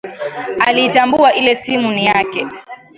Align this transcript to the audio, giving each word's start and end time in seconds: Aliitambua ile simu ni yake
Aliitambua 0.67 1.33
ile 1.33 1.55
simu 1.55 1.91
ni 1.91 2.05
yake 2.05 2.47